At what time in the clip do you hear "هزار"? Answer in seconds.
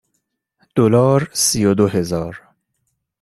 1.87-2.41